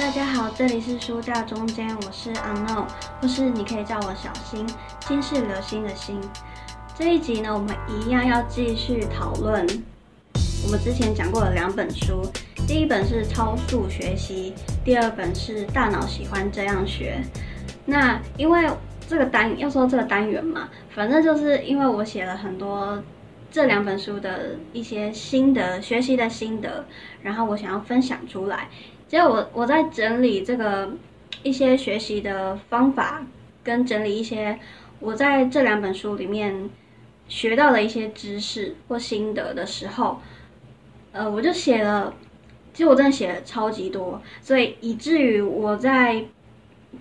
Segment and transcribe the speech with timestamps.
[0.00, 2.86] 大家好，这里是书架中间，我是 Unknown，
[3.20, 4.66] 或是你可以叫我小新，
[5.06, 6.18] 新是流星的星。
[6.98, 9.66] 这一集呢，我们一样要继续讨论
[10.64, 12.22] 我们之前讲过的两本书，
[12.66, 17.22] 第一本是超速学习，第二本是大脑喜欢这样学。
[17.84, 18.66] 那因为
[19.06, 23.00] 这个单要说这个单元嘛，反正就是因为我写了很多
[23.50, 26.86] 这两本书的一些心得，学习的心得，
[27.22, 28.66] 然后我想要分享出来。
[29.10, 30.88] 结果我我在整理这个
[31.42, 33.26] 一些学习的方法，
[33.64, 34.56] 跟整理一些
[35.00, 36.70] 我在这两本书里面
[37.26, 40.20] 学到的一些知识或心得的时候，
[41.10, 42.14] 呃，我就写了，
[42.72, 46.24] 其实我真的写了超级多，所以以至于我在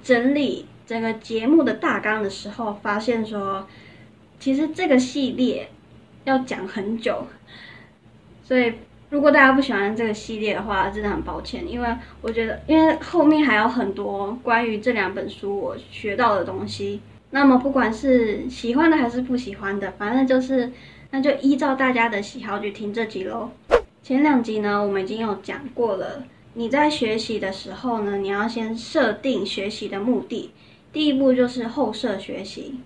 [0.02, 3.68] 整理整个节目的大纲的时候，发现说，
[4.40, 5.70] 其实这个系列
[6.24, 7.28] 要讲很久，
[8.44, 8.74] 所以。
[9.10, 11.88] 如果大家不喜欢这个系列的话，真的很抱歉，因为
[12.22, 17.02] 我觉得，因为后面还有很多关于这两本书我学到的东西。
[17.32, 20.72] 那么不管是喜欢的还是不喜欢的，反正就是，
[21.10, 23.50] 那就依照大家的喜好去听这集喽。
[24.04, 26.24] 前两集呢，我们已经有讲过了。
[26.54, 30.52] 你在学习的时候呢，你要先设定学习的目的。
[30.94, 32.80] 第一步就是后设学习，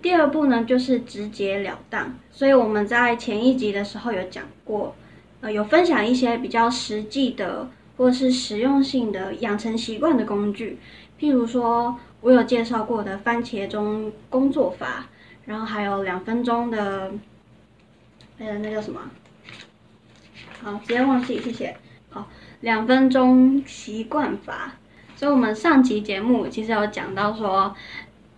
[0.00, 2.14] 第二步呢就是直截了当。
[2.30, 4.94] 所以我们在前一集的时候有讲过。
[5.50, 10.78] 有分享一些比较实际的或者是实用性的养成习惯的工具，
[11.18, 15.06] 譬如说我有介绍过的番茄钟工作法，
[15.44, 17.12] 然后还有两分钟的，
[18.38, 19.00] 呃，那叫什么？
[20.62, 21.76] 好，直接忘记，谢谢。
[22.10, 22.28] 好，
[22.60, 24.74] 两分钟习惯法。
[25.14, 27.74] 所以，我们上期节目其实有讲到说，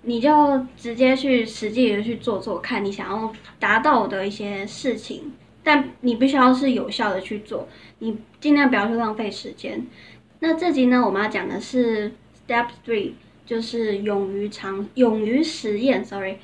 [0.02, 5.32] 你就直接去实际的去做做看，你想要达到的一些事情。
[5.68, 9.86] 但你必须要是有效的去做，你尽量不要去浪费时间。
[10.38, 12.10] 那这集呢，我们要讲的是
[12.46, 13.12] Step Three，
[13.44, 16.02] 就是勇于尝、勇于实验。
[16.02, 16.36] Sorry，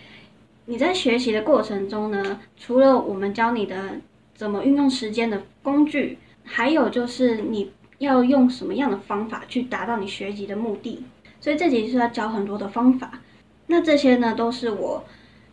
[0.67, 3.93] 你在学习的过程中呢，除了我们教你的
[4.35, 11.03] 怎么运用时间的工具，还有就是你要用什么样的方法去达到你学习的目的。
[11.41, 13.21] 所以这集是要教很多的方法。
[13.69, 15.03] 那这些呢，都是我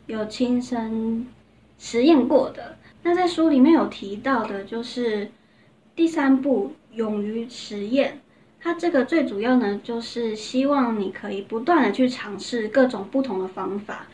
[0.07, 1.25] 有亲身
[1.79, 2.75] 实验过的。
[3.03, 5.31] 那在书里面有提到的，就是
[5.95, 8.22] 第三步，勇于实验。
[8.59, 14.06] 它这个最主要呢，就是希望你可以不断的去尝试各种不同的方法，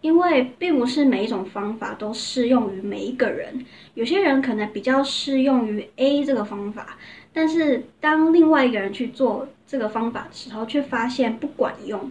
[0.00, 3.64] 因为并不是每一种方法都适用于每一个人。
[3.94, 6.98] 有些人可能比较适用于 A 这个方法，
[7.32, 12.10] 但是当另外一个人去做这个方法的时候，却发现不管用，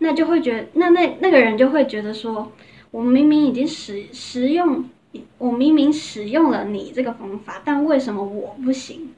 [0.00, 2.52] 那就会觉得，那那那个人就会觉得说，
[2.90, 4.84] 我明明已经实实用。
[5.38, 9.10] 我明明使用了你这个方法，但为什么我不行？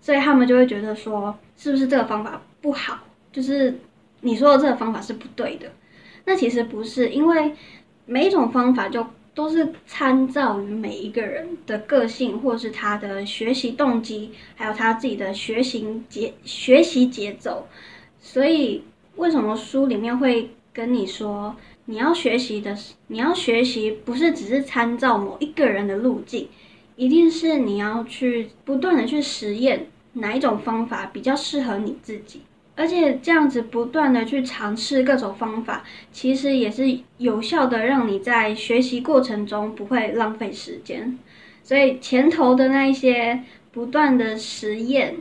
[0.00, 2.98] 所以他们就会觉得说，是不是这个方法不好？
[3.30, 3.78] 就是
[4.22, 5.70] 你说的这个方法是不对的。
[6.24, 7.54] 那其实不是，因为
[8.06, 17.66] 每一种方法就都是参照于每一个人的个性，或是他的学习动机，还有他自己的学习节学习节奏。
[18.18, 18.82] 所以
[19.16, 21.54] 为什么书里面会跟你说？
[21.90, 22.72] 你要学习的，
[23.08, 26.48] 你要学习不是只是参照某一个人的路径，
[26.94, 32.42] 一定是你要去不断的去实验哪一种方法比较适合你自己，
[32.76, 41.18] 而且这样子不断的去尝试各种方法，其实也是有效的，让你在学习过程中不会浪费时间。
[41.64, 45.16] 所以前头的那一些不断的实验，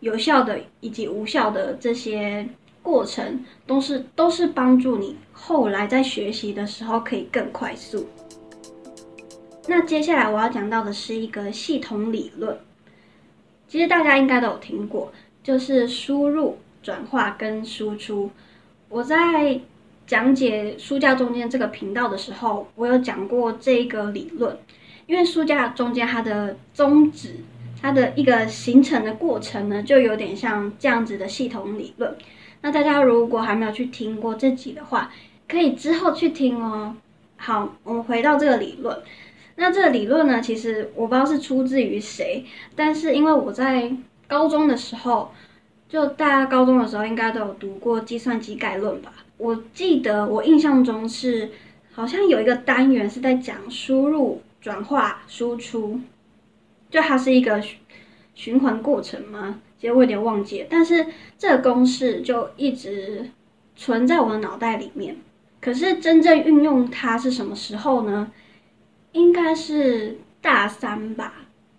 [0.00, 2.48] 有效的以及无效的这些。
[2.86, 8.06] 过程都是都是帮助你后来在学习的时候可以更快速。
[9.66, 12.56] 那接下来我要讲到的是一个系统理论，
[13.66, 18.30] 其实大家应该都有听过，就是输入、转化跟输出。
[18.88, 19.60] 我在
[20.06, 24.56] 讲解书架中间这个频道的时候，我有讲过这个理论，
[25.08, 27.34] 因为书架中间它的宗旨，
[27.82, 32.16] 它的一个形成的过程呢，就有点像这样子的系统理论。
[32.62, 35.12] 那大家如果还没有去听过这集的话，
[35.48, 36.96] 可以之后去听哦。
[37.36, 38.98] 好，我们回到这个理论。
[39.56, 42.44] 那这个理论呢，其实我不知道是出自于谁，
[42.74, 43.90] 但是因为我在
[44.26, 45.32] 高中的时候，
[45.88, 49.12] 就大家高中的时候应该都有读过计算机概论吧？
[49.38, 51.50] 我记得我印象中是
[51.92, 56.00] 好像有一个单元是在讲输入、转化、输出，
[56.90, 57.62] 就它是一个
[58.34, 59.60] 循环过程吗？
[59.78, 61.06] 其实我有点忘记了，但是
[61.38, 63.30] 这个公式就一直
[63.74, 65.16] 存在我的脑袋里面。
[65.60, 68.30] 可是真正运用它是什么时候呢？
[69.12, 71.34] 应该是大三吧。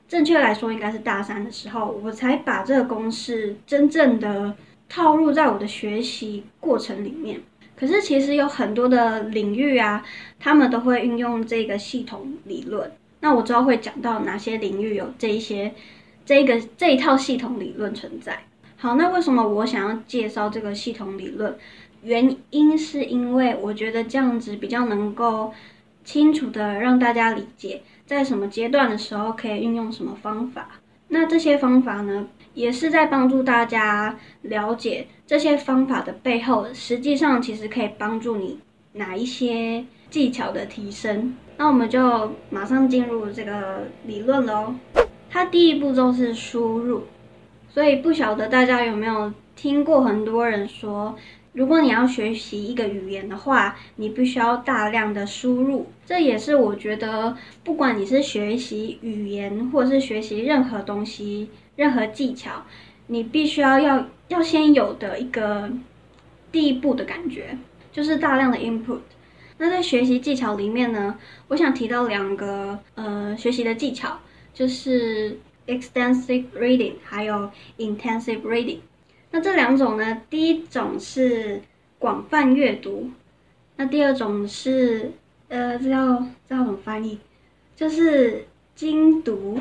[0.08, 4.56] 正确来说应该是大三的时候，我才把这个公式真正的
[4.88, 7.42] 套入在我的学习过程里面。
[7.76, 10.04] 可是其实有很多的领域啊，
[10.40, 12.92] 他们都会运用这个系统理论。
[13.20, 15.74] 那我之后会讲到哪些领域有这一些
[16.27, 18.38] 这个这一套系统理论存在。
[18.75, 21.57] 好，那为什么我想要介绍这个系统理论？
[22.03, 25.53] 原因是因为我觉得这样子比较能够
[26.03, 30.68] 清楚的让大家理解，在什么阶段的时候可以运用什么方法。
[31.07, 32.27] 那这些方法呢？
[32.53, 38.59] 也是在帮助大家了解这些方法的背后，实际上其实可以帮助你
[38.94, 41.38] 哪一些技巧的提升。
[41.57, 44.74] 那我们就马上进入这个理论喽。
[45.29, 47.03] 它第一步骤是输入，
[47.69, 51.15] 所以不晓得大家有没有听过很多人说，
[51.53, 55.88] 如果你要学习一个语言的话，你必须要大量的输入。
[56.06, 61.50] 这也是我觉得，不管你是学习语言，或者是学习任何东西。
[61.77, 62.65] 任何技巧，
[63.06, 65.69] 你必须要要要先有的一个
[66.51, 67.56] 第一步的感觉，
[67.91, 68.97] 就是大量的 input。
[69.59, 71.19] 那在学习技巧里面呢，
[71.50, 74.18] 我想提到两个呃学习的技巧，
[74.57, 75.38] 就是
[75.68, 78.80] extensive reading 还有 intensive reading。
[79.30, 81.62] 那这两种呢，第一种是
[82.00, 83.12] 广泛阅读，
[83.75, 85.12] 那第二种是
[85.50, 86.18] 呃这叫
[86.50, 87.19] 这叫怎么翻译？
[87.75, 89.59] 就是精读。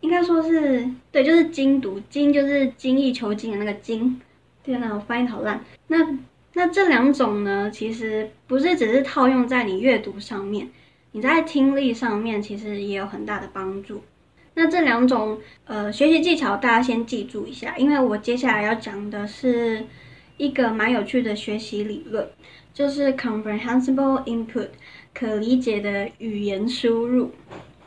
[0.00, 4.20] 应该说是对，就是精读，精就是精益求精的那个精。
[4.64, 5.64] 天哪，我翻译好烂。
[5.86, 6.18] 那
[6.54, 10.68] 那这两种呢，其实不是只是套用在你阅读上面，
[11.12, 14.02] 你在听力上面其实也有很大的帮助。
[14.54, 19.84] 那这两种呃学习技巧，大家先记住一下，因为我接下来要讲的是
[20.36, 22.28] 一个蛮有趣的学习理论，
[22.72, 24.68] 就是 comprehensible input，
[25.12, 27.32] 可理解的语言输入。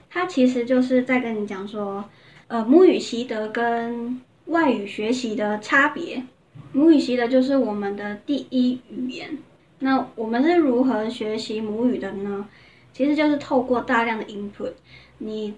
[0.09, 2.03] 它其实就是在跟你讲说，
[2.47, 6.23] 呃，母语习得跟外语学习的差别。
[6.73, 9.37] 母语习得就是我们的第一语言。
[9.79, 12.47] 那我们是如何学习母语的呢？
[12.91, 14.73] 其实就是透过大量的 input，
[15.19, 15.53] 你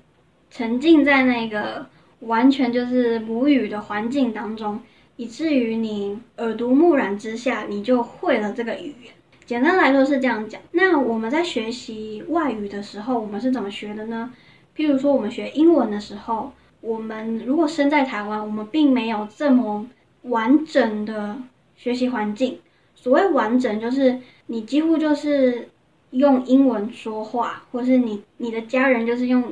[0.49, 1.85] 沉浸在那个
[2.21, 4.79] 完全就是母语的环境当中，
[5.15, 9.13] 以至于你耳濡目染之下，你就会了这个语言。
[9.45, 10.61] 简单来说是这样讲。
[10.73, 14.31] 那我们在学习外语的时候，我们是怎么学的呢？
[14.75, 19.87] 譬如说，我们学英文的时候，我们如果身在台湾，我们并没有这么
[20.23, 21.37] 完整的
[21.75, 22.59] 学习环境。
[22.95, 25.69] 所谓完整，就是你几乎就是
[26.11, 29.43] 用英文说话，或是你你的家人就是用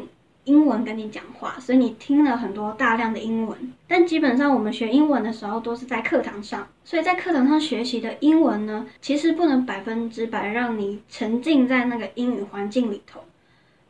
[0.48, 3.56] 英文跟你讲话，所以你听了很多大量的英文。
[3.88, 13.20] 但基本上，我们学英文的时候都是在课堂上，所以在课堂上学习的英文呢，其实不能百分之百让你沉浸在那个英语环境里头。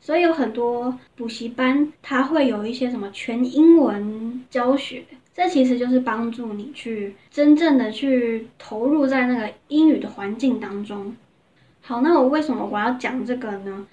[0.01, 5.03] 所以有很多补习班，它会有一些什么全英文教学，
[5.33, 11.15] 这其实就是帮助你去真正的去投入在那个英语的环境当中。
[11.81, 13.85] 好，那我为什么我要讲这个呢？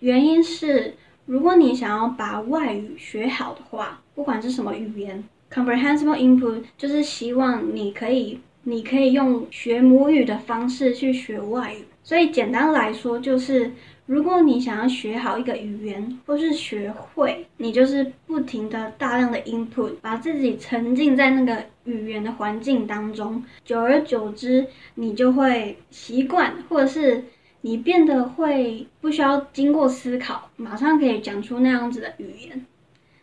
[0.00, 0.94] 原因是，
[1.30, 11.84] 如果你想要把外语学好的话，不管是什么语言，comprehensible input 就是希望你可以，你可以用学母语的方式去学外语。
[12.02, 13.70] 所以简单来说就是。
[14.06, 27.22] 如果你想要学好一个语言，或是学会，你就是不停的大量的 input，把自己沉浸在那个语言的环境当中，久而久之，你就会习惯，或者是
[27.62, 32.66] 你变得会不需要经过思考，马上可以讲出那样子的语言。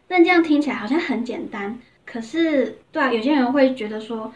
[0.07, 4.33] 但这样听起来好像很简单，可是对啊，有些人会觉得说。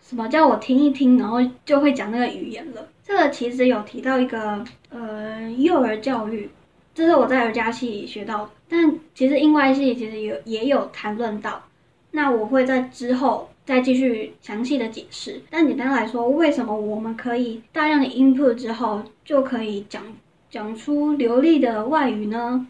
[0.00, 1.36] 什么叫我听一听，然后
[1.66, 2.88] 就会讲那个语言了？
[3.04, 6.48] 这个其实有提到一个呃幼儿教育，
[6.94, 8.50] 这是我在儿家系学到的。
[8.70, 11.62] 但其实英外系其实有也有谈论到，
[12.12, 15.42] 那我会在之后再继续详细的解释。
[15.50, 20.02] 但简单来说，为什么我们可以大量的 input 之后就可以讲
[20.48, 22.66] 讲出流利的外语呢？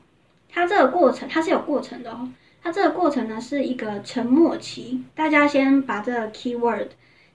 [0.49, 2.29] 它这个过程它是有过程的哦。
[2.61, 6.89] 它这个过程呢是一个沉默期，大家先把这个 keyword。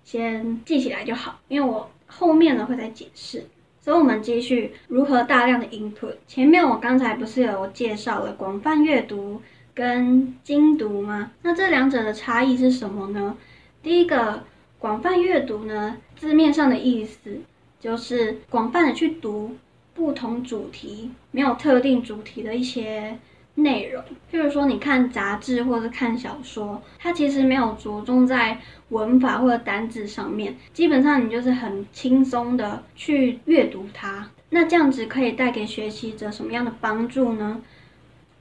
[0.04, 3.46] 先记起来就好，因为我后面呢会再解释。
[3.80, 6.16] 所以，我们继续如何大量的 input。
[6.28, 9.42] 前面我刚才不是有介绍了广泛阅读
[9.74, 11.32] 跟精读吗？
[11.44, 13.38] 那这两者的差异是什么呢？
[13.84, 14.44] 第一个，
[14.80, 17.42] 广泛阅读呢，字面上的意思
[17.80, 19.58] 就是广泛的去读
[19.94, 23.20] 不同主题、没有特定主题的一些。
[23.56, 28.60] 内容，譬如说你看杂志或者看小说，它其实没有着重在
[28.90, 34.28] 文法或者单字上面，基本上你就是很轻松的去阅读它。
[34.50, 37.62] 那这样子可以带给学习者什么样的帮助呢？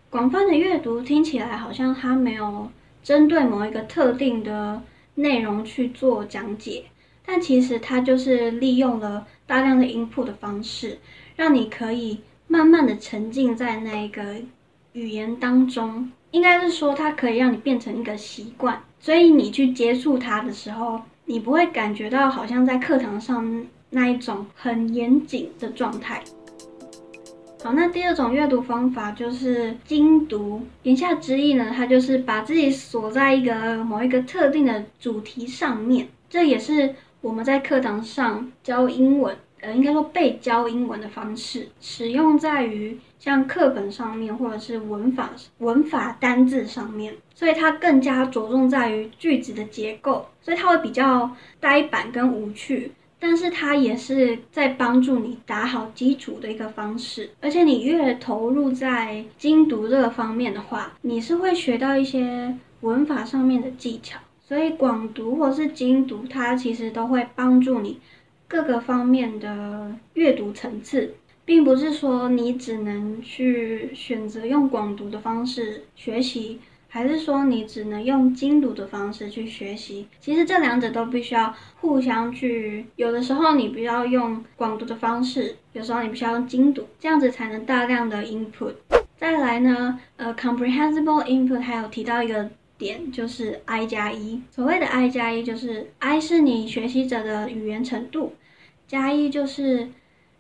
[0.09, 2.71] 广泛的阅读听起来好像它没有
[3.03, 4.81] 针对某一个特定的
[5.15, 6.85] 内容去做讲解，
[7.25, 10.99] 但其实它就是利用了大量的 input 的方式，
[11.37, 14.37] 让你可以慢慢的沉浸在那个
[14.93, 16.11] 语言当中。
[16.31, 26.25] 应该是说，它可以让你变成一个习惯，所以你去接触它的时候，你不会感觉到好像在课堂上那一种很严谨的状态。
[27.63, 30.67] 好，那第二种阅读方法就是精读。
[30.83, 36.09] 言下之意呢，它就是把自己锁在一个某一个特定的主题上面。
[36.29, 47.15] 这也是我们在课堂上教英文，呃，应该说被教英文的方式，使用在于像课本上面或者是文法文法单字上面。
[47.33, 52.91] 所以它更加着重在于句子的结构，所以它会比较呆板跟无趣。
[53.25, 64.19] 但是它也是在帮助你打好基础的一个方式，而且你越投入在精读这个方面的话，你是会学到一些文法上面的技巧。
[64.41, 68.01] 所以广读或是精读，它其实都会帮助你
[68.49, 71.15] 各个方面的阅读层次，
[71.45, 76.59] 并不是说你只能去选择用广读的方式学习。
[76.95, 80.07] 还是说你只能用精读的方式去学习？
[80.21, 82.85] 其实这两者都必须要互相去。
[82.97, 88.75] 有的时候你不要用广读的方式，有时候你必须要用精读，这样子才能大量的 input。
[89.17, 94.43] 再来呢，呃，comprehensible input 还有提到一个点，就是 I 加一。
[94.51, 98.35] 所谓的 I 加一，就是 I 是你学习者的语言程度，
[98.87, 99.89] 加一就是。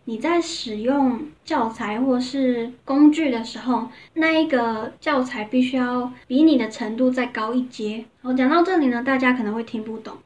[0.05, 8.05] 你在使用教材或是工具的时候，那一个教材必须要比你的程度再高一阶。
[8.23, 10.17] 我讲到这里呢，大家可能会听不懂，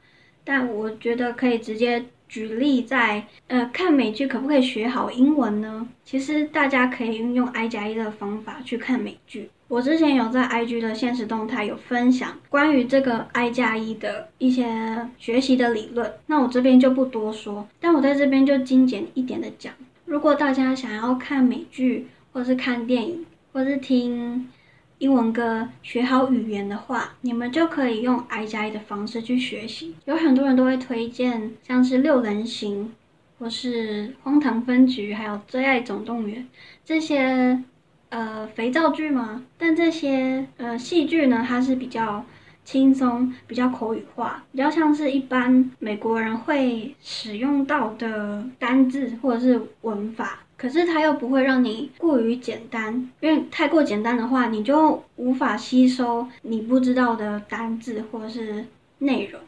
[0.44, 5.86] 但我觉得可以直接举例，在呃看美剧可不可以学好英文呢？
[6.04, 9.50] 其实大家可以运用 I 加一的方法去看美剧。
[9.68, 19.72] 我之前有在 IG 的现实动态有分享关于这个 I 加一的一些学习的理论，那我这边就不多说，但我在这边就精简一点的讲。
[20.04, 24.48] 如果大家想要看美剧，或是看电影，或是听
[24.98, 29.94] 英文歌学好语言的话，你们就可以用 I 加一的方式去学习。
[30.04, 32.92] 有很多人都会推荐像是六人行，
[33.38, 36.46] 或是荒唐分局，还有最爱总动员
[36.84, 37.62] 这些。
[38.08, 39.42] 呃，肥皂剧吗？
[39.58, 42.24] 但这些呃戏剧呢，它是比较
[42.64, 50.45] 轻松、比较口语化，比较像是一般美国人会使用到的单字或者是文法。
[50.56, 58.64] 可是它又不会让你过于简单，因为太过简单的话，你就无法吸收你不知道的单字或是
[58.98, 59.40] 内容。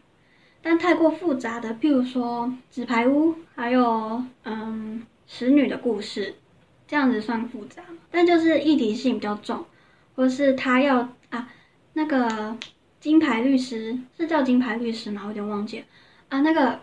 [0.61, 6.27] 但太过复杂的，譬如说《纸牌屋》，还有嗯《使女的故事》。
[6.91, 7.83] 这样子算复杂？
[8.11, 9.63] 但就是议题性比较重，
[10.17, 11.47] 或是他要啊，
[11.93, 12.57] 那个
[12.99, 15.21] 金牌律师是叫金牌律师吗？
[15.25, 15.85] 我有点忘记
[16.31, 16.41] 啊。
[16.41, 16.81] 那个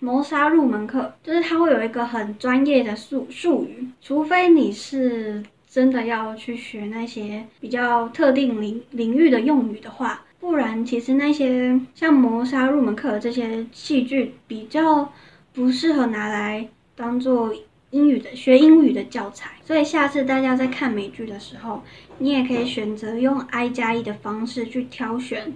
[0.00, 15.12] 谋杀入门课，就是它会有一个很专业的术术语，除非你是真的要去学那些比较特定领领域的用语的话，不然其实那些像谋杀入门课这些戏剧比较
[15.52, 17.54] 不适合拿来当做。
[17.92, 21.82] 英语的学英语的教材，所以下次大家在看美剧的时候，
[22.18, 25.54] 你也可以选择用 I 加一的方式去挑选，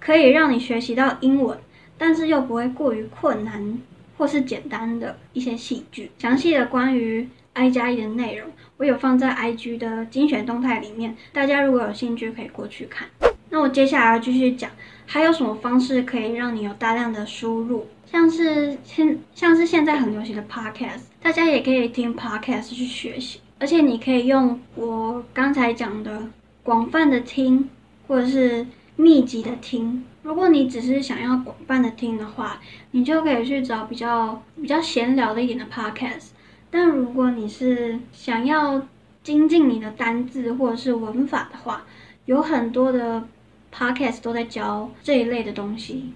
[0.00, 1.58] 可以让你学习到英文，
[1.98, 3.78] 但是又不会过于困难
[4.16, 6.10] 或是简单的一些戏剧。
[6.18, 13.08] 详细的关于 I 加一的内容，我有放在 IG 的精选动态里面，大家如果有兴趣可以过去看。
[13.48, 14.70] 那我接下来要继续讲，
[15.06, 17.86] 还有什么方式可以让你有大量的输入？
[18.04, 26.28] 像是现像是现在很流行的 podcast，大家也可以听 podcast 去学习，而且你可以用我刚才讲的
[26.62, 27.68] 广泛的听，
[28.06, 30.04] 或者是密集的听。
[30.26, 36.30] 如果你只是想要广泛的听的话，你就可以去找比较比较闲聊的一点的 podcast。
[36.68, 38.82] 但如果你是想要
[39.22, 41.86] 精进你的单字或者是文法的话，
[42.24, 43.28] 有很多的
[43.72, 46.12] podcast 都在教这一类的东西。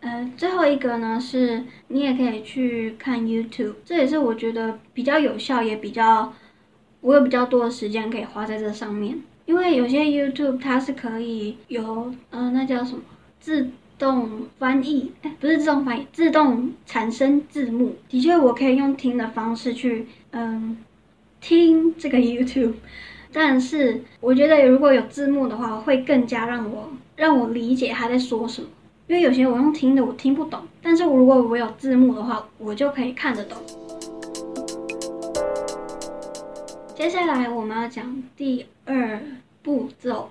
[0.00, 6.32] 呃，最后一个呢，是你也可以去看 YouTube，这也是我觉得比较有效，也比较
[7.00, 9.20] 我有比较多的时间可以花在这上面。
[9.46, 13.02] 因为有些 YouTube 它是可以有，呃，那叫什么
[13.42, 13.68] 自
[13.98, 15.12] 动翻译？
[15.40, 17.96] 不是自动翻译，自动产生字幕。
[18.08, 20.78] 的确，我可以用听的方式去，嗯，
[21.40, 22.74] 听这个 YouTube。
[23.32, 28.68] 但是我觉得如果有字幕的话，会更加让我让我理解他在说什么。
[29.08, 33.58] 因为有些我用听的我听不懂，但是如果我有字幕的话，我就可以看得懂。
[36.94, 39.20] 接下来我们要讲第二
[39.64, 40.28] 步骤，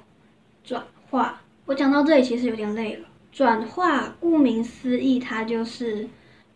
[0.63, 1.41] 转化。
[1.72, 3.08] 我讲到这里其实有点累了。
[3.32, 6.06] 转化，顾名思义，它就是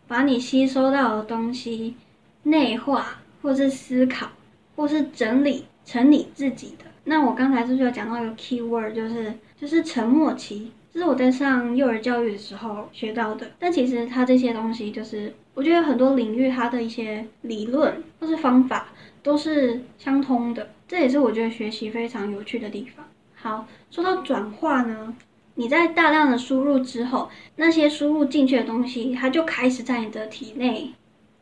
[0.06, 1.94] 把你吸收到的东西
[2.42, 4.28] 内化，或是思考，
[4.74, 6.84] 或是整理成你自己的。
[7.04, 13.50] 那我刚才是不是有讲到一个 key word，就是就是沉默期，这是我在上幼儿教育的时候学到的。
[13.58, 18.88] 但其实它这些东西，就是我觉得很多领域它的一些理论或是方法
[19.22, 23.06] 都是相通的，这也是我觉得学习非常有趣的地方。
[23.38, 25.14] 好，说到转化呢。
[25.58, 30.90] 你在大量的输入之后，那些输入进去的东西，它就开始在你的体内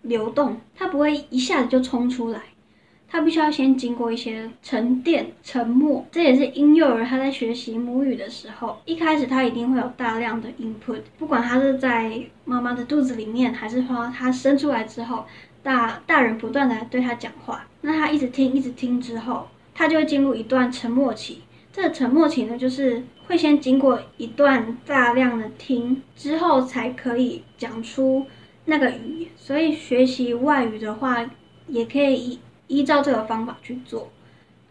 [0.03, 2.41] 流动，它不会一下子就冲出来，
[3.09, 6.05] 它必须要先经过一些沉淀、沉默。
[6.13, 15.25] 这也是婴幼儿他在学习母语的时候，一开始他一定会有大量的 input，不管他是在妈妈的肚子里面，还是说他生出来之后，
[15.63, 21.43] 大大人不断的对他讲话，那他一直听、一直听之后，他就会进入一段沉默期。
[21.75, 28.25] 这个沉默期呢，就是会先经过一段大量的听之后，才可以讲出
[28.67, 29.31] 那个语言。
[29.37, 31.29] 所以学习外语的话，
[31.67, 32.39] 也可以依
[32.69, 34.09] 依照这个方法去做，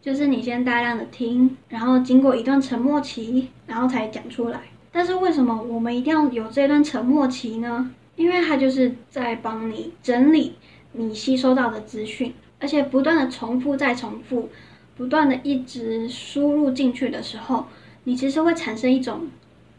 [0.01, 4.61] 就是你先大量的听，然后经过一段沉默期，然后才讲出来。
[4.89, 7.91] 但是为什么我们一定要有这段沉默期呢？
[8.15, 10.53] 因为它就是在帮你整理
[10.93, 14.47] 你吸收到的资讯，而且不断的重复再重复。
[14.95, 17.65] 不断的一直输入进去的时候，
[18.03, 19.27] 你其实会产生一种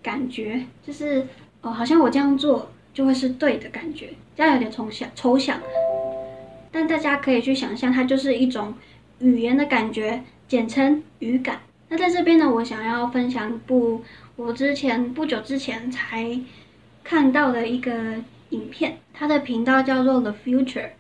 [0.03, 1.27] 感觉，就是
[1.61, 5.61] 哦，好像我这样做就会是对的感觉，这样有点抽象抽象。
[6.73, 8.75] 但大家可以去想象，它就是一种
[9.21, 11.61] 语言的感觉，简称语感。
[11.89, 14.03] 那在这边呢，我想要分享一部
[14.35, 16.41] 我之前不久之前才
[17.05, 17.93] 看到的一个
[18.51, 20.91] 影片，它的频道叫做 The Future。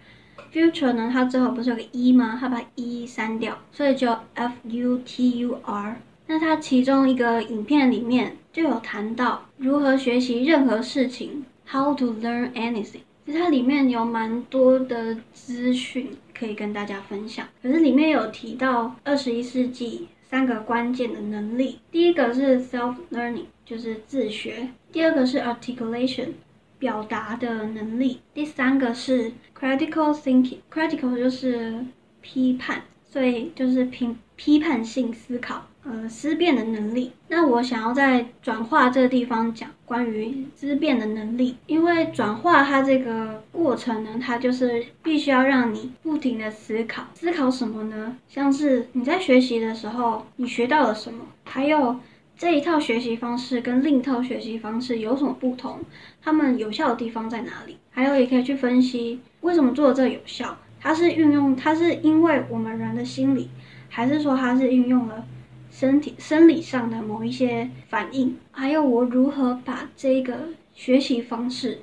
[0.54, 2.38] Future 呢，它最后不是有个 e 吗？
[2.38, 6.00] 它把 e 删掉，所以就 f u t u r。
[6.28, 13.00] 那它其中一个影片里面就有谈到如何学习任何事情，how to learn anything。
[13.26, 17.44] 其实它里面有蛮多的资讯可以跟大家分享。
[17.60, 26.28] 可是里面有提到二十一世纪三个关键的能力，第一个是 self learning，就是自学；第二个是 articulation。
[26.76, 29.32] 表达的能力，第三个是
[29.64, 31.74] critical thinking，critical 就是
[32.20, 37.12] 批判，所以就是批批判性思考，呃，思辨的能力。
[37.28, 48.18] 那我想要在转化这个地方讲关于思辨的能力，因为转化它这个过程呢，它就是必须要让你不停的思考，思考什么呢？
[48.28, 51.96] 像是你在学习的时候，你学到了什么，还有。
[52.36, 55.78] 这一套学习方式跟另一套学习方式有什么不同？
[56.20, 57.78] 他们有效的地方在哪里？
[57.92, 60.56] 还有也可以去分析为什么做这有效？
[60.80, 63.50] 它是运用它是因为我们人的心理，
[63.90, 65.26] 还是说它是运用了
[65.70, 68.38] 身体生理上的某一些反应？
[68.50, 71.80] 还有我如何把这个学习方式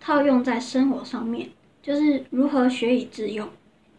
[0.00, 1.50] 套用在生活上面？
[1.82, 3.46] 就是如何学以致用？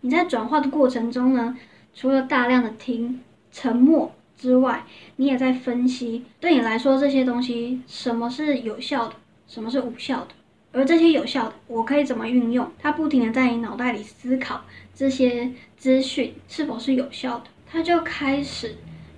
[0.02, 1.56] 你在转化的过程中呢？
[1.94, 3.22] 除了大量的听、
[3.52, 4.12] 沉默。
[4.36, 4.84] 之外，
[5.18, 9.14] 你也在分析，对你来说这些东西什么是有效的，
[9.48, 10.30] 什么是无效的，
[10.74, 12.70] 而这些有效的，我可以怎么运用？
[12.80, 14.62] 它不停的在你脑袋里思考
[14.96, 18.76] 这些资讯是否是有效的，它就开始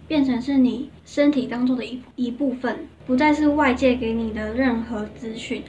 [0.08, 5.63] 变成是你身体当中的一一部分，不再是外界给你的任何资讯，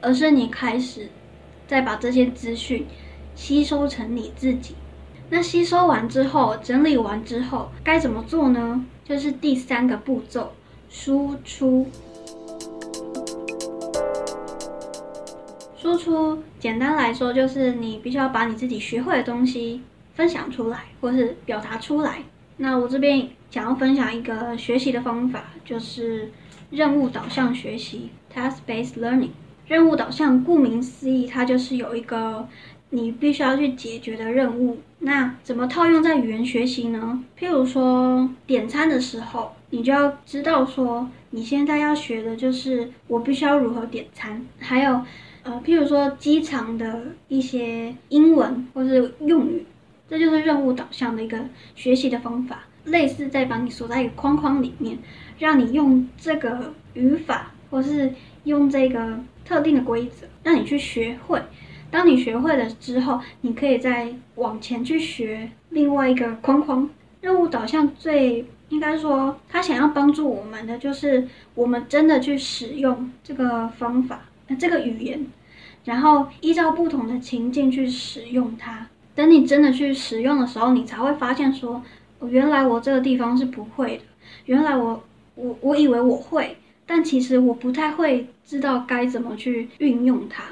[0.00, 1.08] 而是你开始
[1.66, 2.86] 再把这些资讯
[3.34, 4.74] 吸收成你自己。
[5.30, 8.84] 那吸收完之后，整理完之后，该怎么做呢？
[9.04, 10.52] 就是第三个步骤，
[10.90, 11.88] 输出。
[15.80, 19.80] 输出简单来说，就是你必须要把你自己学会的东西
[20.12, 22.18] 分享出来，或是表达出来。
[22.58, 26.30] 那我这边想要分享一个学习的方法，就是
[26.68, 29.30] 任务导向学习 （task-based learning）。
[29.66, 32.46] 任务导向，顾名思义，它就是有一个
[32.90, 34.80] 你必须要去解决的任务。
[34.98, 37.24] 那怎么套用在语言学习呢？
[37.38, 44.44] 譬如说点餐的时候，你就要知道说，你现在要学的就是我必须要如何点餐。
[44.58, 45.00] 还有，
[45.42, 49.64] 呃，譬如说机场的一些英文或是用语，
[50.08, 51.38] 这就是任务导向的一个
[51.74, 54.98] 学习的方法，类似在把你锁在一个框框里面，
[55.38, 58.12] 让你用这个语法或是
[58.44, 61.40] 用这个特定的规则，让你去学会。
[61.90, 66.88] 当你学会了之后，你可以再往前去学另外一个框框。
[67.20, 74.22] 任务导向最应该说，他想要帮助我们的就是我们真的去使用这个方法、
[74.56, 75.26] 这个语言，
[75.84, 78.86] 然后依照不同的情境去使用它。
[79.14, 81.82] 等你真的去使用的时候，你才会发现说，
[82.28, 84.04] 原来我这个地方是不会的，
[84.46, 85.02] 原来我
[85.34, 90.44] 我我以为我会，但其实我不太会知道该怎么去运用它。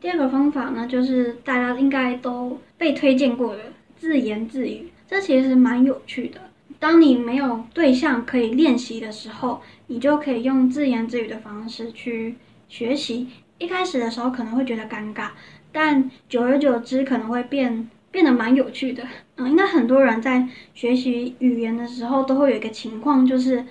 [0.00, 3.62] 第二个方法呢，就是大家应该都被推荐过的
[3.96, 6.40] 自言自语，这其实蛮有趣的。
[6.78, 12.36] 当你没有对象可以练习的时候，你就可以用自言自语的方式去
[12.68, 13.28] 学习。
[13.58, 15.28] 一开始的时候可能会觉得尴尬，
[15.70, 19.04] 但久而久之可能会变变得蛮有趣的。
[19.36, 23.64] 嗯，应该很多人在学习语言的时候都会有一个情况，就是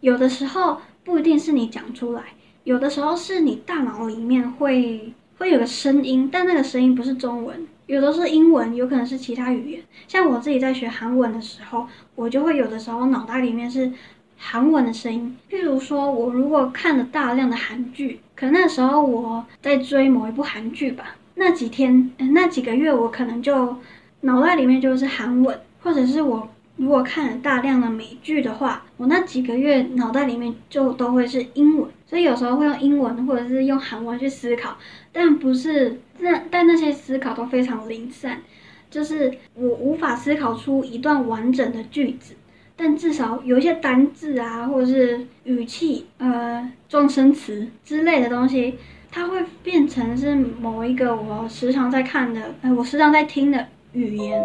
[0.00, 2.22] 有的时候不一定是你讲出来，
[2.64, 9.82] 有的时候是你大脑里面会会有个声音，但那个声音不是中文，有的是英文，有可能是其他语言。
[10.06, 13.92] 像我自己在学韩文的时候，我就会有的时候脑袋里面是。
[14.40, 23.76] 韩文的声音，譬如说，我如果看了大量的韩剧，可那时候我在追某一部韩剧吧，那几天、那几个月，我可能就
[24.20, 34.76] 脑袋里面就是韩文，或者是我如果看了大量的美剧的话，我那几个月脑袋里面就都会是英文，所以有时候会用英文或者是用韩文去思考，
[35.12, 38.40] 但不是那但那些思考都非常零散，
[38.88, 42.34] 就是我无法思考出一段完整的句子。
[42.80, 48.78] 但至少有一些单字啊，或者是语气、呃，状声词之类的东西，
[49.10, 54.40] 它会变成是某一个我时常在看的，呃，我时常在听的语言。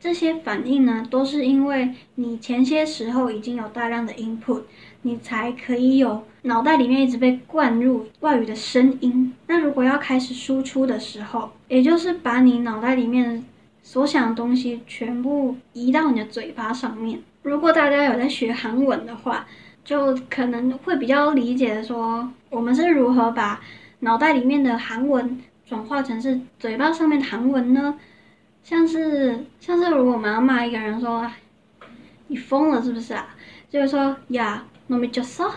[0.00, 4.62] 这些反应呢，都是因为你前些时候已经有大量的 input，
[5.02, 9.32] 你才可以有脑袋里面一直被灌入外语的声音。
[9.46, 13.44] 那如果要开始输出的时候，也就是把你脑袋里面
[13.82, 17.20] 所想的东西全部移到你的嘴巴上面。
[17.46, 19.46] 如果大家有在学韩文的话，
[19.84, 23.60] 就可能会比较理解说，我们是如何把
[24.00, 27.96] 脑袋里面的韩文转化成是嘴巴上面的韩文呢？
[28.64, 31.30] 像是像是如果我们要骂一个人说，
[32.26, 33.28] 你疯了是不是啊？
[33.70, 35.48] 就是说呀，那么就说，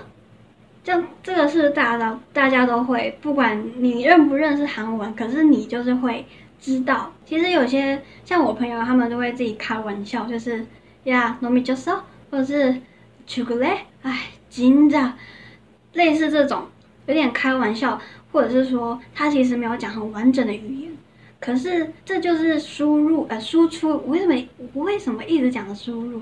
[0.84, 6.24] 这这个是大家大家都会，不管你认不认识韩文，可是你就是会
[6.60, 7.12] 知道。
[7.26, 10.64] 其实有些像我朋友，他们都会自己开玩笑，就是。
[11.06, 11.90] 呀，糯米就是
[12.30, 12.82] 或者是
[13.26, 13.66] 巧克力，
[14.02, 15.14] 哎，金的，
[15.94, 16.64] 类似这种
[17.06, 18.00] 有点开玩笑，
[18.32, 20.92] 或者是说他其实没有讲很完整的语言，
[21.40, 24.36] 可是这就是输入呃输出，为什么
[24.74, 26.22] 我为什么一直讲的输入？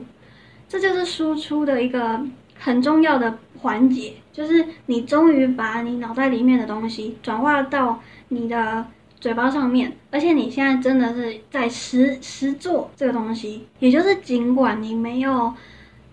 [0.69, 2.21] 这就是输出的一个
[2.59, 8.85] 很重要的环节，就是你终于把你脑袋里面的东西转化到你的。
[9.19, 15.51] 嘴巴上面，而且你现在真的是在实实做这个东西，也就是尽管你没有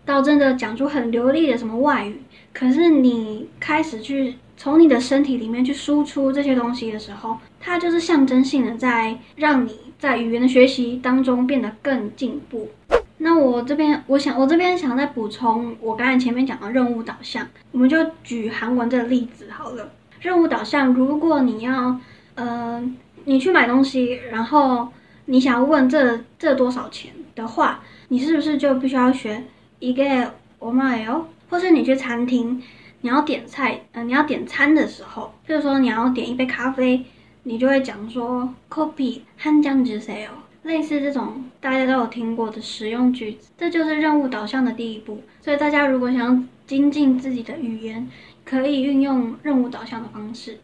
[0.06, 2.20] 到真的讲出很流利的什么外语，
[2.52, 12.70] 可是你开始去从你的身体里面去输出这些东西的时候，它就是象征性的在让你在语言的学习当中变得更进步。
[13.18, 19.92] 那我这边，我想我这边想再补充我刚才前面讲的任务导向，我们就举韩文这个例子好了。
[20.20, 22.00] 任务导向，如果你要。
[22.36, 24.88] 嗯，你去买东西，然后
[25.26, 29.44] 你想要问这这多少钱的话，你是不是就必须要学
[29.78, 31.26] 一个我买哦？
[31.48, 32.60] 或是你去餐厅，
[33.02, 37.04] 你要点菜，嗯，你要点餐的时候，比如说你要点一杯咖啡，
[37.44, 40.30] 你就会讲说 copy 汉江之 s a l
[40.62, 45.22] 类似这种大家都有听过的实用句子，这就是任务导向的第一步。
[45.40, 48.08] 所以大家如果想要精进自己的语言，
[48.44, 50.58] 可以运用任务导向的方式。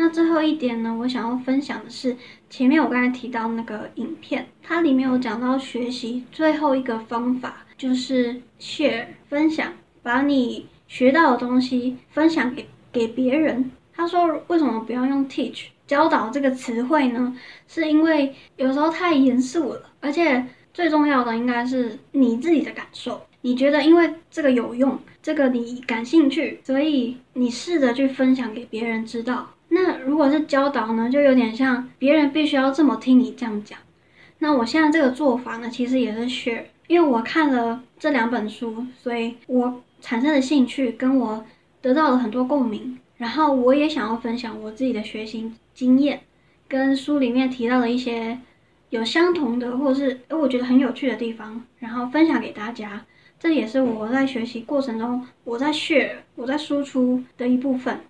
[0.00, 2.16] 那最后一点呢，我想要分享的是，
[2.48, 13.72] 前面我刚才提到那个影片，它里面有讲到学习最后一个方法就是 share 分享，把你学到的东西分享给给别人。
[13.92, 17.36] 他说为什么不要用 teach 教导这个词汇呢？
[17.66, 23.20] 是因为有时候太严肃了，而且最重要的应该是你自己的感受。
[23.40, 24.96] 你觉得因为这个有用，
[25.28, 29.50] 这个你感兴趣，所以你试着去分享给别人知道。
[29.68, 33.78] 那如果是教导呢，就有点像别人必须要这么听你这样讲。
[34.38, 41.44] 那我现在这个做法呢，其实也是 share，因为我看了这两本书，所以我产生的兴趣跟我
[41.82, 46.22] 得到了很多共鸣，然后我也想要分享我自己的学习经验，
[46.66, 48.38] 跟书里面提到的一些
[48.88, 53.04] 有相同的或者是诶我觉得很有趣的地方，然后分享给大家。
[53.38, 58.00] 这也是我在学习过程中我在 share 我在输出的一部分。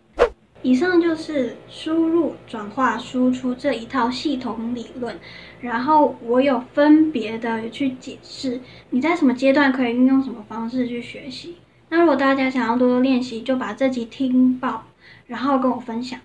[0.62, 5.16] 以上就是输入、转化、输出这一套系统理论，
[5.60, 8.60] 然后我有分别的去解释
[8.90, 11.56] 你在什么阶段可以运用什么方式去学习。
[11.90, 14.84] 那如果大家想要多多练习，就把这集听爆，
[15.28, 16.18] 然后跟我分享。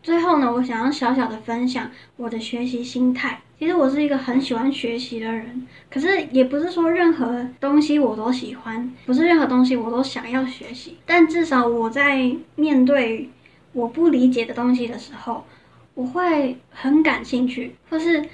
[0.00, 3.40] 最后呢，我想要小小的分享我的学习心态。
[3.62, 10.96] 其实我是一个很喜欢学习的人，可是也不是说任何东西我都喜欢，不是任何东西我都想要学习。
[11.06, 13.30] 但至少我在面对
[13.72, 15.44] 我不理解的东西的时候，
[15.94, 18.24] 我会很感兴趣，或是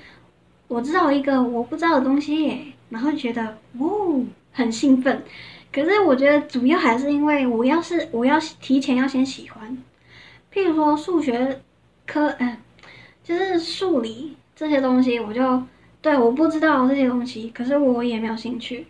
[0.66, 5.22] 我知道一个我不知道的东西，然后觉得哦很兴奋。
[5.70, 9.76] 可是我觉得主要还是因为我要是我要提前要先喜欢，
[10.50, 11.60] 譬如说数学
[12.06, 12.56] 科，嗯，
[13.22, 15.62] 就是数理这些东西，我就
[16.02, 18.84] 对我不知道这些东西，可是我也没有兴趣。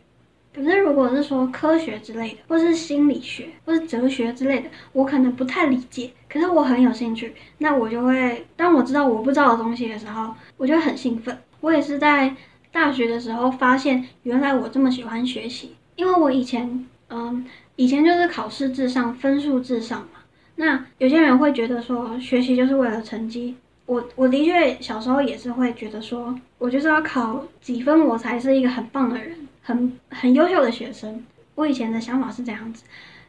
[0.55, 11.37] 可是如果是说科学之类的，或是心理学，或是哲学之类的，我可能不太理解，可是我很有兴趣，那我就会当我知道我不知道的东西的时候，我就很兴奋。
[11.61, 12.35] 我也是在
[12.73, 15.77] 大学的时候发现，原来我这么喜欢学习。
[15.97, 17.45] 因为我以前，嗯，
[17.77, 20.21] 以前就是考试至上，分数至上嘛。
[20.57, 23.55] 那有些人会觉得说，学习就是为了成绩。
[23.89, 31.25] 我我的确小时候也是会觉得说，我就是要考几分，我才是一个很棒的人，很很优秀的学生。
[31.55, 32.85] 我以前的想法是这样子。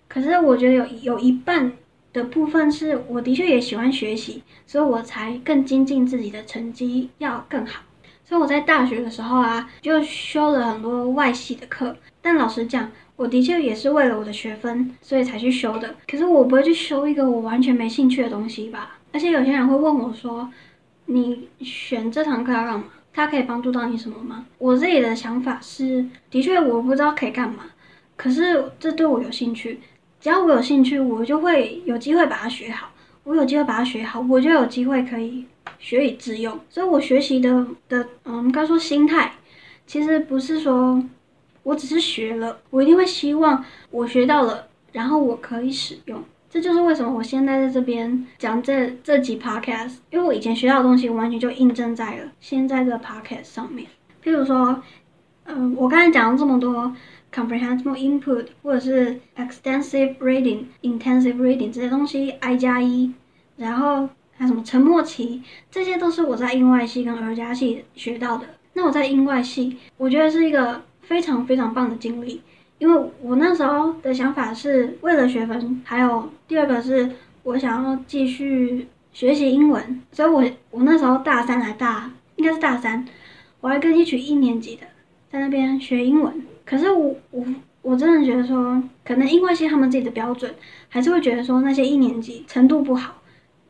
[0.09, 1.71] 可是我觉得有有一半
[2.11, 7.83] 的部分是我的确也喜欢学习，所以我才更精进自己的成绩要更好。
[8.25, 11.95] 所以我在大学的时候啊，就修了很多外系的课。
[12.21, 15.95] 但老实讲，我的确也是为了我的学分，所以才去修的。
[16.05, 18.98] 可是我不会去修一个我完全没兴趣的东西吧？
[19.11, 20.49] 而且有些人会问我说
[21.07, 22.85] ：“你选这堂课要干嘛？
[23.13, 27.65] 它可以帮助到你什么吗？”我自己的想法是，的确我不知道可以干嘛，
[28.15, 29.79] 可是这对我有兴趣。
[30.19, 32.89] 只要我有兴趣，我就会有机会把它学好。
[33.23, 35.45] 我有机会把它学好，我就有机会可以。
[35.77, 39.31] 学以致用，所以我学习的的，嗯，该说心态，
[39.87, 41.01] 其实不是说
[41.63, 46.21] 我只是学了，我一定会希望我学到了，然后我可以使用。
[46.49, 53.87] 这就是为什么我现在在这边讲这这几 podcast，因为我以前学到的东西完全就印证在了现在的 podcast 上面。
[54.23, 54.81] 譬如说，
[55.45, 56.93] 嗯，我刚才讲了这么多
[57.33, 63.13] comprehensive input 或者是 extensive reading、intensive reading 这些东西，I 加一，
[63.57, 64.09] 然后。
[64.41, 68.47] 还有什么沉默期，这些都是我在英外系跟儿家系学到的。
[68.71, 72.41] 那我在英外系，我觉得是一个非常非常棒的经历，
[72.79, 77.11] 因为我那时候的想法是为了学分，还有第二个是
[77.43, 83.05] 我想要继续学习英文，所以我我那时候大三还大，应该是大三，
[83.61, 84.87] 我还跟一群一年级的
[85.29, 86.33] 在那边学英文。
[86.65, 87.45] 可是我我
[87.81, 90.53] 我真的觉得说，可能因为是他们自己的标准，
[90.87, 93.15] 还是会觉得说那些一年级程度不好。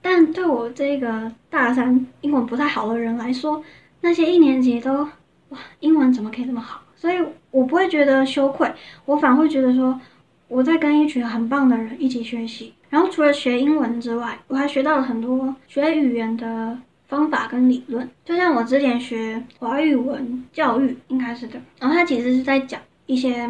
[0.02, 3.64] 但对我这个大三英文不太好的人来说，
[4.02, 5.08] 那些一年级都
[5.50, 6.82] 哇，英文怎么可以这么好？
[6.96, 7.18] 所以
[7.52, 8.72] 我不会觉得羞愧，
[9.06, 10.00] 我反而会觉得说
[10.48, 12.74] 我在跟一群很棒的人一起学习。
[12.90, 18.10] 然后除了学英文之外，我还学到了很多学语言的方法跟理论。
[18.26, 21.62] 就像我之前学华语文教育，应该是的。
[21.80, 23.50] 然后它其实是在讲一些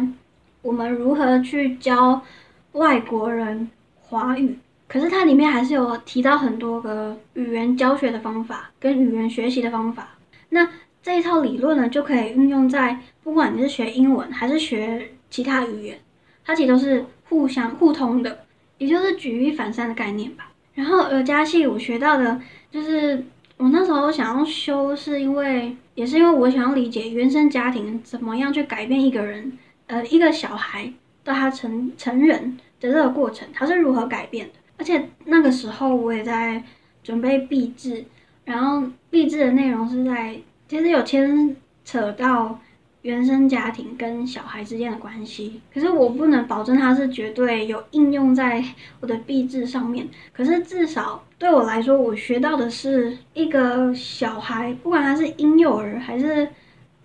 [0.60, 2.20] 我们如何去教
[2.72, 4.58] 外国人华语。
[4.86, 10.08] 可是它里面还是有提到很多个语言教学的方法跟语言学习的方法。
[10.48, 10.68] 那
[11.02, 15.98] 这一套理论呢，就可以运用在不管你是学英文还是学其他语言，
[16.44, 18.44] 它其实都是互相互通的，
[18.78, 20.52] 也就是举一反三的概念吧。
[20.74, 23.24] 然后呃，加系我学到的就是
[23.56, 30.92] 我那时候想要修，是因为也是因为我想要理解原生家庭怎么样去改变一个人，呃，一个小孩
[31.24, 34.52] 到他成成人的这个过程，他是如何改变的。
[34.78, 36.62] 而且那个时候我也在
[37.02, 38.04] 准备毕制，
[38.44, 40.36] 然后毕制的内容是在
[40.70, 42.56] 其实有牵扯到
[43.02, 48.64] 原生家庭跟小孩之间的关系，可是我不能保证它是绝对有应用在
[49.00, 50.06] 我的毕制上面。
[50.32, 56.48] 可是至少对我来说，我学到的是一个小孩，不管他是婴幼儿还是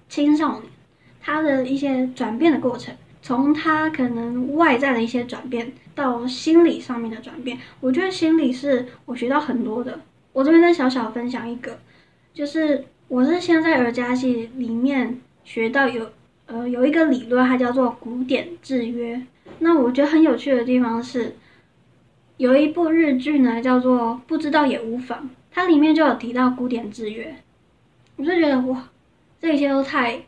[0.07, 0.71] 青少年，
[1.19, 2.93] 他的一些转变的过程。
[3.23, 9.99] 从他可能外在的一些转变到心理上面的转变，我觉得心理是我学到很多的。
[10.33, 11.79] 我这边再小小分享一个，
[12.35, 16.11] 就是我是先在儿家系里面学到有
[16.47, 19.25] 呃有一个理论，它叫做古典制约。
[19.59, 21.33] 那我觉得很有趣的地方是，
[22.35, 27.33] 有一部日剧呢叫做《不知道也无妨》，它里面就有提到古典制约。
[28.17, 28.89] 我就觉得哇，
[29.39, 30.19] 这一切都太，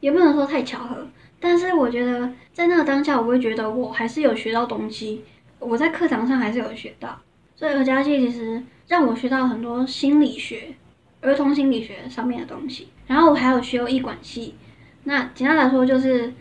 [0.00, 1.08] 也不能说太巧合。
[1.40, 5.22] 但是我觉得在那个当下，我会觉得我还是有学到东西，
[5.58, 7.18] 我在课堂上还是有学到。
[7.56, 10.74] 所以儿家系其实让我学到很多心理学、
[11.24, 12.86] 儿童心理学上面的东西。
[13.06, 14.54] 然后我还有学艺管系，
[15.04, 16.32] 那简单来说就是，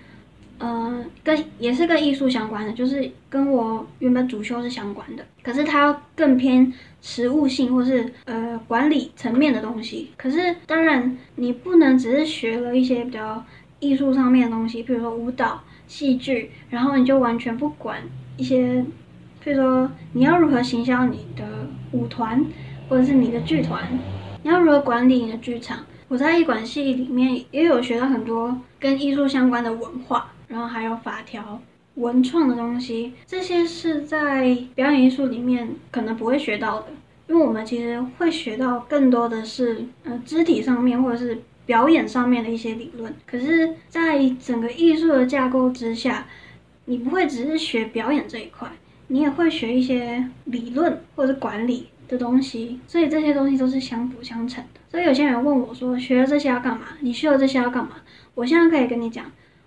[0.60, 10.12] 呃，跟也是跟艺术相关的，就是跟我原本主修是相关的，可是它更偏实务性或是呃管理层面的东西。
[10.16, 13.44] 可是当然你不能只是学了一些比较
[13.80, 18.02] 艺术上面的东西，比如说舞蹈、戏剧，然后你就完全不管
[18.38, 18.86] 一些，
[19.44, 22.46] 比如说你要如何行销你的舞团
[22.88, 23.86] 或者是你的剧团，
[24.44, 25.84] 你要如何管理你的剧场。
[26.08, 30.30] 我在艺管系里面也有学到很多跟艺术相关的文化。
[30.46, 31.60] 然后还有法条、
[31.96, 36.88] 文创的东西，这些是在表演艺术里面可能不会学到的，
[37.28, 43.12] 因为我们其实会学到更多的是呃肢体上面或者是表演上面的一些理论。
[43.26, 46.28] 可是，在整个艺术的架构之下，
[46.86, 48.70] 你不会只是学表演这一块，
[49.08, 54.80] 你也会学一些理论或者是管理的东西，所以这些东西都是相辅相成的。
[54.90, 56.88] 所以有些人问我说，学了这些要干嘛？
[57.02, 57.96] 你学了这些要干嘛？
[58.36, 59.26] 我现在可以跟你讲。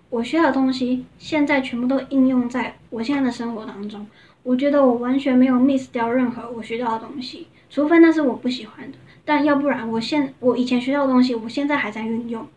[0.09, 4.07] 我学的东西现在全部都应用在我现在的生活当中，
[4.41, 12.47] 我觉得我完全没有 miss 掉任何我学到的东西，除非那是我不喜欢的，但要不然我现我以前学到的东西，我现在还在运用。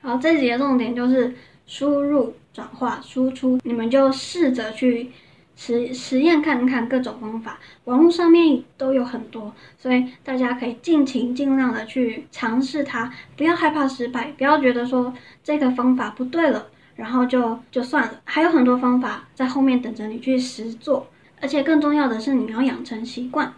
[0.00, 1.34] 好，这几个重点就是
[1.66, 5.10] 输入、转化、输出，你们就试着去
[5.56, 15.12] 实实验看看各种方法，网络上面都有很多，所以大家可以尽情尽量的去尝试它，不要害怕失败，不要觉得说
[15.42, 16.66] 这个方法不对了。
[16.96, 21.08] 然后就就算了，还有很多方法在后面等着你去实做，
[21.40, 23.52] 而且更重要的是你要养成习惯。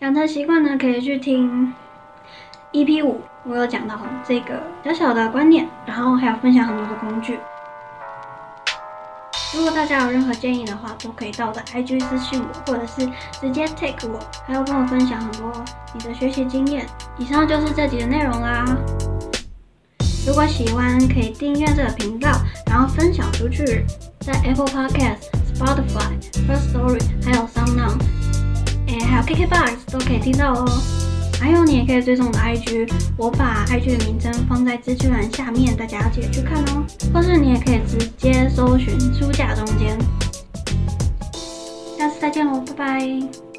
[0.00, 1.72] 养成习惯呢，可以去听
[2.72, 7.38] EP 五，我有讲到这个小小的观念，然后还有分享很多的工具。
[9.52, 13.04] 如果大家有任何建议的话，都可以到我的 IG 私信我，或者是
[13.40, 15.52] 直接 take 我，还要跟我分享很多
[15.92, 16.86] 你的学习经验。
[17.18, 18.64] 以上就是这集的内容啦。
[20.24, 23.84] 如果喜欢，可以订阅这个频道，然后分享出去，
[24.20, 26.12] 在 Apple Podcast、Spotify、
[26.46, 27.98] First Story，还有 SoundOn，
[28.86, 31.09] 哎，还有 KKBox 都可以听到哦。
[31.40, 36.84] 还有，你也可以追踪我的 IG，我把 IG 的名称放在资讯栏下面，大家要记得去看哦。
[37.14, 39.98] 或是你也可以直接搜寻书架中间。
[41.98, 43.49] 下次再见喽，拜拜。